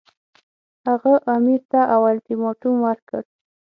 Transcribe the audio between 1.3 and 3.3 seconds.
امیر ته اولټیماټوم ورکړ.